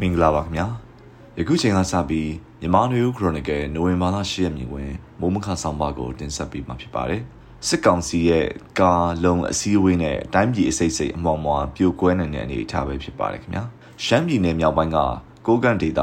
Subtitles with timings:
[0.00, 0.66] မင်္ဂလာပါခင်ဗျာ
[1.38, 4.90] ယခုချိန်ကစပြီးမြန်မာနွေဦးခရိုနီကယ်နိုဝင်ဘာလ10ရက်နေ့တွင်
[5.20, 7.22] မိုးမခဆောင်ပါကိုတင်ဆက်ပေးမှာဖြစ်ပါတယ်
[7.68, 8.46] စစ်ကောင်စီရဲ့
[8.80, 8.92] ကာ
[9.24, 13.64] လုံအစည်းအဝေးနဲ့တိုင်းပြည်အစိတ်စိတ်အမောင်မွာပြိုကွဲနေတဲ့အနေအထားပဲဖြစ်ပါတယ်ခင်ဗျာ
[14.04, 14.98] ရှမ်းပြည်နယ်မြောက်ပိုင်းက
[15.46, 16.00] ကိုကန့်ဒေသ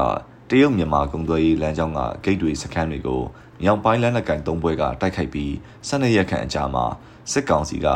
[0.50, 3.22] တရုတ်မြန်မာကုန်သွယ်ရေးလမ်းကြောင်းကဂိတ်တွေစခန်းတွေကို
[3.62, 5.50] မြောက်ပိုင်းလမ်းလက်ကင်သုံးပွဲကတိုက်ခိုက်ပြီး
[5.88, 6.84] 12ရက်ခန့်အကြာမှာ
[7.32, 7.86] စစ်ကောင်စီက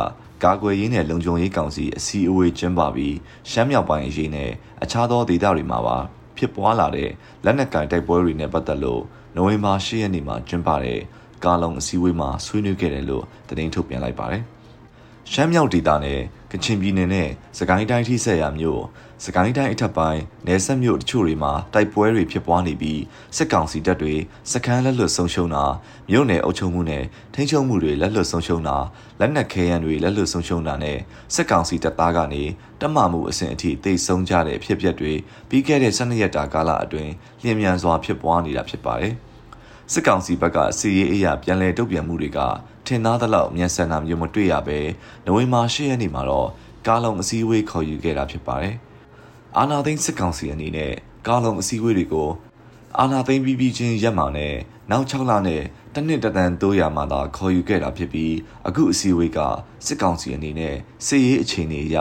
[0.44, 3.16] ကာကွယ်ရေးနဲ့လုံခြုံရေးကောင်စီအစည်းအဝေးကျင်းပပြီး
[3.50, 4.50] ရှမ်းမြောက်ပိုင်းအရေးနဲ့
[4.82, 5.98] အခြားသောဒေသတွေမှာပါ
[6.36, 7.10] ဖြစ်ပွားလာတဲ့
[7.44, 9.02] လက်နက်ကင်တိုက်ပွဲတွေနဲ့ပတ်သက်လို့
[9.36, 11.00] နိုဝင်ဘာ10ရက်နေ့မှာကျင်းပတဲ့
[11.44, 14.44] ကာလုံအစည်းအဝေးမှာဆွေးနွေးခဲ့တယ်လို့သတင်းထုတ်ပြန်လိုက်ပါတယ်။
[15.32, 16.20] ရှမ်းမြောက်ဒေသနဲ့
[16.52, 18.82] ကချင်ပြည်နယ်နဲ့စကိုင်းတိုင်းထိဆက်ရာမြို့
[19.24, 23.00] စကိုင်းတိုင်းအထက်ပိုင်းနယ်စပ်မြို့တချို့တွေမှာတိုက်ပွဲတွေဖြစ်ပွားနေပြီး
[23.36, 24.14] စစ်ကောင်စီတပ်တွေ
[24.52, 25.64] စခန်းလက်လွတ်ဆုံးရှုံးတာ
[26.10, 28.76] မြို့နယ်အုပ်ချုပ်မှုနဲ့ထိန်းချုပ်မှုတွေလက်လွတ်ဆုံးရှုံးတာ
[29.20, 30.98] လက်နက်ခဲယမ်းတွေလက်လွတ်ဆုံးရှုံးတာနဲ့
[31.34, 32.42] စစ်ကောင်စီတပ်သားကနေ
[32.80, 35.12] တမမှုအဆင့်အထိတိတ်ဆုံးကြတဲ့အဖြစ်အပျက်တွေ
[35.48, 37.12] ပြီးခဲ့တဲ့12ရက်တာကာလအတွင်း
[37.42, 39.14] လျင်မြန်စွာဖြစ်ပွားနေတာဖြစ်ပါတယ်
[39.92, 42.38] စစ်ကောင်စီဘက်ကစီရေးအရာပြန်လည်တုံ့ပြန်မှုတွေက
[42.86, 44.78] ထင်သားသလောက်မြန်ဆန်တာမျိုးမတွေ့ရပဲ
[45.24, 46.48] နိုဝင်ဘာ10ရက်နေ့မှာတော့
[46.86, 48.74] ကားလုံးအစည်းအဝေးခေါ်ယူခဲ့တာဖြစ်ပါတယ်။
[49.58, 50.92] အာနာသိန်းစစ်ကောင်စီအနေနဲ့
[51.26, 52.30] ကားလုံးအစည်းအဝေးတွေကို
[52.98, 54.54] အာနာသိန်းပြီးပြီးချင်းရက်မှာနဲ့
[54.90, 55.62] နောက်6လနဲ့
[55.94, 58.34] တနစ်တတန်တိုးရမှာသာခေါ်ယူခဲ့တာဖြစ်ပြီး
[58.66, 59.38] အခုအစည်းအဝေးက
[59.86, 61.96] စစ်ကောင်စီအနေနဲ့စစ်ရေးအခြေအနေအရ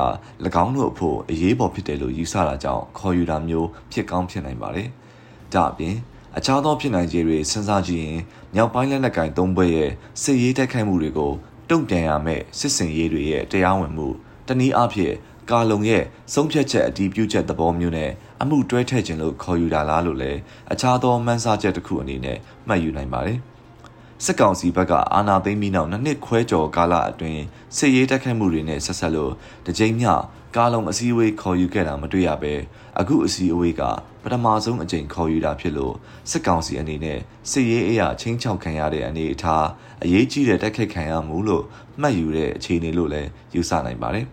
[0.64, 4.88] ၎င်းတို့အဖို့အရေးပေါ်ဖြစ်တယ်လို့ယူဆတာကြောင့်ခေါ်ယူတာမျိုးဖြစ်ကောင်းဖြစ်နိုင်ပါတယ်။
[5.54, 5.96] ဒါအပြင်
[6.38, 8.22] အခြားသောဖြစ်နိုင်ခြေတွေစဉ်းစားကြည့်ရင်
[8.56, 9.92] မြောက်ပိုင်းလက်နက်ကင်သုံးဘွဲ့ရဲ့
[10.22, 11.32] စစ်ရေးတိုက်ခိုက်မှုတွေကို
[11.70, 14.08] တုံ့ပြန်ရမယ့်စစ်စင်ရေးတွေရဲ့တရားဝင်မှု
[14.48, 15.16] တနည်းအားဖြင့်
[15.50, 20.40] ကာလုံရဲ့ဆုံးဖြတ်ချက်အတည်ပြုချက်သဘောမျိုးနဲ့အမှုတွဲထည့်ခြင်းလို့ခေါ်ယူတာလားလို့လည်း
[20.72, 23.40] အခြားသောမှန်းဆချက်တစ်ခုအနေနဲ့မှတ်ယူနိုင်ပါတယ်
[24.26, 27.44] စစ်ကောင်စီဘက်ကအာဏာသိမ်းပြီးနောက်နှစ်နှစ်ခွဲကျော်ကာလအတွင်း
[27.78, 29.34] စစ်ရေးတိုက်ခိုက်မှုတွေနဲ့ဆက်ဆက်လို့
[29.66, 30.12] တကြိမ်မျှ
[30.56, 32.54] ကားလုံးအစည်းအဝေးခေါ်ယူခဲ့တာမတွေ့ရပဲ
[33.00, 33.82] အခုအစည်းအဝေးက
[34.24, 35.94] ပထမဆုံးအကြိမ်ခေါ်ယူတာဖြစ်လို့
[36.32, 37.20] စစ်ကောင်စီအနေနဲ့
[37.52, 39.66] စစ်ရေးအရာချင်းချောက်ခံရတဲ့အနေအထား
[40.04, 41.64] အရေးကြီးတဲ့တိုက်ခိုက်ခံရမှုလို့
[42.02, 44.26] မှတ်ယူတဲ့အခြေအနေလို့လည်းယူဆနိုင်ပါတယ်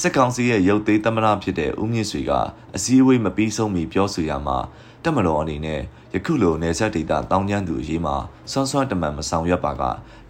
[0.00, 2.32] စစ်ကောင်စီရဲ့ရုပ်သေးသမရဖြစ်တဲ့ဦးမြင့်ဆွေက
[2.76, 4.58] အစည်းအဝေးမပြီးဆုံးမီပြောဆိုရမှာ
[5.04, 5.80] တက်မတော်အနေနဲ့
[6.14, 8.16] ယခုလိုနေဆက်ဒေတာတောင်းကျမ်းသူအရေးမှာ
[8.50, 9.82] ဆွမ်းဆွမ်းတမန်မဆောင်ရွက်ပါက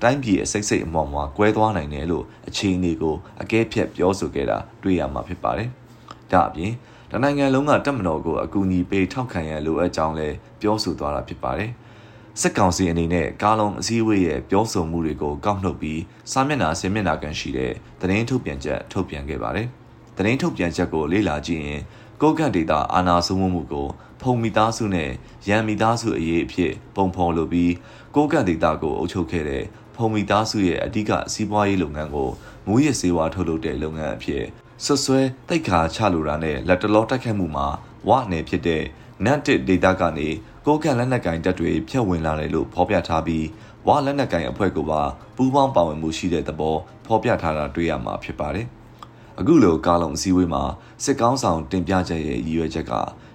[0.03, 5.69] တိုင်းပြည်အစိတ်စိတ်အမော်မွာကွဲသွားနိုင်တယ်လို့အခြေအနေကိုအကဲဖြတ်ပြောဆိုခဲ့တာတွေ့ရမှာဖြစ်ပါတယ်။
[6.33, 6.73] ဒါအပြင်
[7.11, 11.71] တနိုင်ငံလုံးကတက်မတော်ကိုအကူအညီပေးထောက်ခံရန်လိုအပ်ကြောင်းလည်းပြောဆိုသွားတာဖြစ်ပါတယ်။
[12.41, 16.01] စစ်ကောင်စီအနေနဲ့ကားလုံးအစည်းအဝေးရဲ့ပြောဆိုမှုတွေကိုကောက်နှုတ်ပြီး
[16.33, 19.69] စာမျက်နှာဆင်မျက်နှာကန်ရှိတဲ့သတင်းထုတ်ပြန်ချက်ထုတ်ပြန်ခဲ့ပါတယ်။
[20.17, 21.81] သတင်းထုတ်ပြန်ချက်ကိုလေ့လာကြည့်ရင်
[22.23, 23.89] ကိုကန့်ဒေတာအာနာစုံမှုကို
[24.21, 25.11] ဖုံမိသားစုနဲ့
[25.49, 27.73] ရန်မိသားစုအရေးအဖြစ်ပုံဖော်လိုပြီး
[28.15, 29.65] ကိုကန့်ဒေတာကိုအုပ်ချုပ်ခဲ့တဲ့
[29.95, 32.31] ဖုံမိသားစုရဲ့အဓိကစီးပွားရေးလုပ်ငန်းကို
[32.67, 34.45] မူရစ်စေဝါထုတ်လုပ်တဲ့လုပ်ငန်းအဖြစ်
[34.85, 37.67] ဆွဆွဲတိတ်ခါချလိုတာနဲ့လက်တလောတိုက်ခတ်မှုမှာ
[38.09, 38.83] ဝနယ်ဖြစ်တဲ့
[39.25, 40.29] နတ်တစ်ဒေတာကနေ
[40.67, 43.47] ကိုကန့်လက်နက်ကင်တပ်တွေဖျက်ဝင်လာတယ်လို့ဖော်ပြထားပြီး
[43.87, 45.03] ဝလက်နက်ကင်အဖွဲ့ကပါ
[45.37, 46.77] ပူးပေါင်းပါဝင်မှုရှိတဲ့သဘော
[47.07, 48.69] ဖော်ပြထားတာတွေ့ရမှာဖြစ်ပါတယ်။
[49.41, 50.63] အခုလိုကာလုံအစည်းအဝေးမှာ
[51.05, 52.93] စစ်ကောင်းဆောင်တင်ပြချက်ရဲ့ရည်ရွယ်ချက်က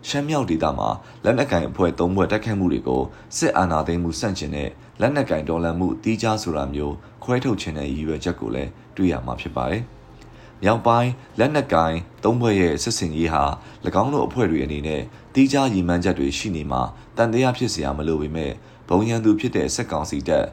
[0.08, 0.90] ရှမ်းမြောက်ဒေသမှာ
[1.24, 3.02] လက်နက်ကင်အဖွဲ့သုံးဖွဲ့တိုက်ခိုက်မှုတွေကို
[3.38, 4.70] စစ်အာဏာသိမ်းမှုဆန့်ကျင်တဲ့
[5.02, 9.84] လက်နက်ကင်တော်လှန်မှုတီးခြားဆိုတာမျိုးခွဲထုတ်ခြင်းတဲ့ရည်ရွယ်ချက်ကိုလည်းတွေ့ရမှာဖြစ်ပါတယ်။
[10.64, 11.94] မြောက်ပိုင်းလက်နက်ကင်
[12.24, 13.44] သုံးဖွဲ့ရဲ့စစ်စင်ရေးဟာ၎
[14.02, 15.02] င်းတို့အဖွဲ့တွေအနေနဲ့
[15.34, 16.82] တီးခြားရည်မှန်းချက်တွေရှိနေမှာ
[17.18, 18.52] တန်တရားဖြစ်စရာမလိုပေမဲ့
[18.90, 20.46] ဘုံရန်သူဖြစ်တဲ့စစ်ကောင်စီတပ်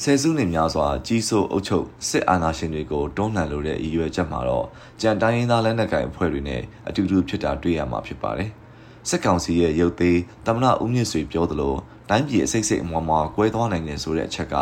[0.00, 4.66] ဆယ်စုနှစ်များစွာကြီးစိုးအုပ်ချုပ်စစ်အာဏာရှင်တွေကိုတွန်းလှန်လိုတဲ့ရည်ရွယ်ချက်မှာတော့
[5.00, 8.50] ကြံတိုင်းရင်းသားလက်နက်ကိုင်အဖွဲ့တွေနဲ့အတူတူဖြစ်တာတွေ့ရမှာဖြစ်ပါတယ်။
[9.08, 11.74] စစ်ကောင်စီရဲ့ရုပ်သေးတမနာဦးမြင့်ဆွေပြောသလို
[12.08, 14.54] တိုင်းပြည်အစိတ်စိတ်အမွားမွားကွဲသွားနိုင်တယ်ဆိုတဲ့အချက်က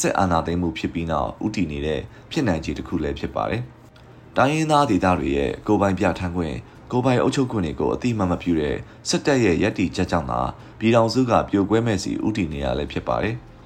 [0.00, 2.00] စစ်အာဏာသိမ်းမှုဖြစ်ပြီးနောက်ဥတီနေတဲ့
[2.30, 3.62] ဖြစ်နိုင်ခြေတစ်ခုလည်းဖြစ်ပါတယ်။
[4.36, 6.56] တိုင်းရင်းသားဒေသတွေရဲ့ကိုပိုင်ပြထန်းခွင့်
[6.92, 8.76] ကိုပိုင်အုပ်ချုပ်ခွင့်တွေကိုအတိမမပြုတဲ့
[9.08, 10.40] စစ်တပ်ရဲ့ရည်တည်ချက်ကြောင့်သာ
[10.78, 13.36] ပြည်တော်စုကပြိုကွဲမဲ့စီဥတီနေရလည်းဖြစ်ပါတယ်။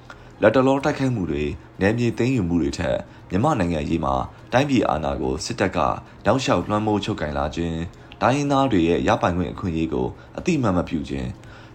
[0.45, 1.43] လက်တလောတိုက်ခိုက်မှုတွေ
[1.81, 2.97] နယ်မြေသိမ်းယူမှုတွေထက်
[3.29, 4.13] မြန်မာနိုင်ငံရေးမှာ
[4.53, 5.79] တိုင်းပြည်အာဏာကိုစစ်တပ်က
[6.25, 7.79] တောက်လျှောက်လွှမ်းမိုးချုပ်ကင်လာခြင်း
[8.21, 10.07] တိုင်းရင်းသားတွေရဲ့ရပိုင်ခွင့်အခွင့်အရေးကို
[10.37, 11.27] အတိမတ်မပြုခြင်း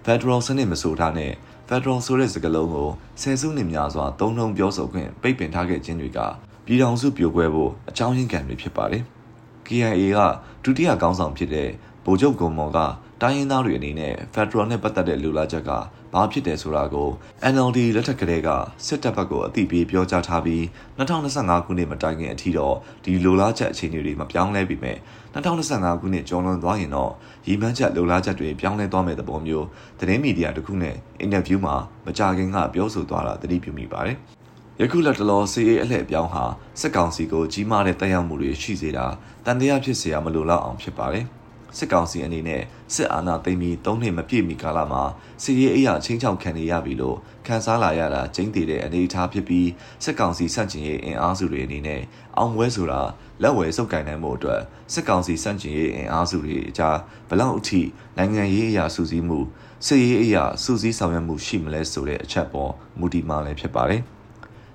[0.04, 1.32] Federal စနစ်မဆိုထားနဲ့
[1.68, 2.88] Federal ဆိုတဲ့စကားလုံးကို
[3.20, 6.18] ဆယ်စုနှစ်များစွာသုံးနှုံပြောဆိုခွင့်ပိတ်ပင်ထားခဲ့ခြင်းတွေက
[6.66, 9.04] ပြည်ထောင်စုပြိုကွဲဖို့အကြောင်းရင်းခံတွေဖြစ်ပါတယ်။
[9.66, 10.18] KIA က
[10.64, 11.68] ဒုတိယကောင်းဆောင်ဖြစ်တဲ့
[12.05, 12.79] ဗိုလ်ချုပ်ကုံမော်က
[13.21, 15.71] တိုင်းရင်းသားတွေအနေနဲ့ Federal နဲ့ပတ်သက်တဲ့လူလာချက်က
[16.13, 17.09] ဘာဖြစ်တယ်ဆိုတာကို
[17.53, 18.49] NLD လက်ထက်ကလေးက
[18.85, 20.61] စစ်တပ်ဘက်ကိုအသိပေးပြောကြားထားပြီး
[20.97, 24.97] 2025ခုနှစ်မတိုင်ခင်အထိတော့ဒီလိုလားချက်အခြေအနေတွေမပြောင်းလဲပေမဲ့
[25.33, 27.11] 2025ခုနှစ်ကျော်လွန်သွားရင်တော့
[27.47, 29.67] ရည်မှန်းချက်လိုလားချက်တွေပြောင်းလဲသွားမဲ့သဘောမျိုး
[29.99, 31.75] သတင်းမီဒီယာတစ်ခုနဲ့အင်တာဗျူးမှာ
[32.05, 34.17] မကြခင်ကပြောဆိုသွားတာသတိပြုမိပါတယ်
[34.81, 36.43] ယခုလက်တလောစီအေးအလှည့်ပြောင်းဟာ
[36.79, 39.05] စစ်ကောင်စီကိုကြီးမားတဲ့တက်ရောက်မှုတွေရှိစေတာ
[39.45, 41.25] တန်တရားဖြစ်เสียမလိုတော့အောင်ဖြစ်ပါတယ်
[41.76, 42.62] စစ်ကောင်စီအနေနဲ့
[42.94, 45.02] စစ်အာဏာသိမ်းပြီး၃နှစ်မပြည့်မီကာလမှာ
[45.42, 47.16] စစ်ရေးအရာချင်းချောက်ခံနေရပြီလို့
[47.46, 49.68] ခန်းစားလာရတာကျင်းတည်တဲ့အနေအထားဖြစ်ပြီး
[50.04, 52.02] စစ်ကောင်စီစန့်ကျင်ရေးအင်အားစုတွေအနေနဲ့
[52.36, 53.00] အောင်ပွဲဆိုတာ
[53.42, 54.60] လက်ဝယ်စုပ်ကိုင်နိုင်မှုအတွက်
[54.92, 56.96] စစ်ကောင်စီစန့်ကျင်ရေးအင်အားစုတွေအကြား
[57.28, 57.80] ဘလောက်အထိ
[58.16, 59.38] နိုင်ငံရေးအရာစုစည်းမှု
[59.86, 64.02] စစ်ရေးအရာစုစည်းဆောင်ရွက်မှုရှိမလဲဆိုတဲ့အချက်ပေါ်မူတည်မှလည်းဖြစ်ပါတယ်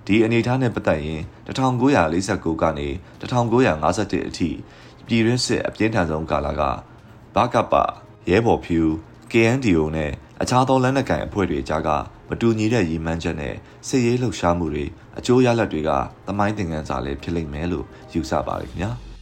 [0.08, 2.88] ဒီအနေအထားနဲ့ပတ်သက်ရင်1949ကနေ
[3.22, 4.50] 1951အထိ
[5.08, 6.62] ပြည်ရင်းစစ်အပြင်းထန်ဆုံးကာလက
[7.36, 7.74] ဘကပ
[8.30, 8.82] ရဲဘော်ဖြူ
[9.32, 10.12] KNDO နဲ့
[10.42, 11.90] အခြားသောလက်နက်ကိုင်အဖွဲ့တွေကြားက
[12.30, 13.56] မတူညီတဲ့ရည်မှန်းချက်နဲ့
[13.88, 14.86] စစ်ရေးလှုပ်ရှားမှုတွေ
[15.18, 15.90] အကျိုးရလဒ်တွေက
[16.28, 18.92] သမိုင်းသင်ခန်းစာလေးဖြစ်လိမ့်မယ်လို့ယူဆပါတယ်ခင်ဗျာ။